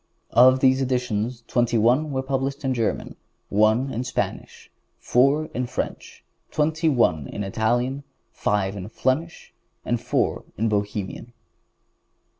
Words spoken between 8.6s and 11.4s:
in Flemish and four in Bohemian.